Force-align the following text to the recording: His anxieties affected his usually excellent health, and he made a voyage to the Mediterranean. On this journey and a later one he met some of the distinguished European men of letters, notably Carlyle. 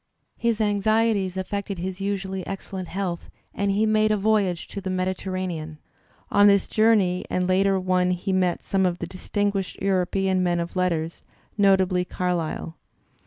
His 0.39 0.59
anxieties 0.59 1.37
affected 1.37 1.77
his 1.77 2.01
usually 2.01 2.41
excellent 2.47 2.87
health, 2.87 3.29
and 3.53 3.69
he 3.69 3.85
made 3.85 4.09
a 4.09 4.17
voyage 4.17 4.67
to 4.69 4.81
the 4.81 4.89
Mediterranean. 4.89 5.77
On 6.31 6.47
this 6.47 6.65
journey 6.65 7.23
and 7.29 7.43
a 7.43 7.45
later 7.47 7.79
one 7.79 8.09
he 8.09 8.33
met 8.33 8.63
some 8.63 8.87
of 8.87 8.97
the 8.97 9.05
distinguished 9.05 9.79
European 9.79 10.41
men 10.41 10.59
of 10.59 10.75
letters, 10.75 11.21
notably 11.55 12.03
Carlyle. 12.03 12.77